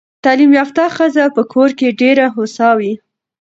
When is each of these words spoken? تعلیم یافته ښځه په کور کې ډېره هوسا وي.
تعلیم 0.23 0.51
یافته 0.59 0.83
ښځه 0.95 1.23
په 1.35 1.41
کور 1.53 1.69
کې 1.79 1.97
ډېره 2.01 2.25
هوسا 2.35 2.69
وي. 2.79 2.93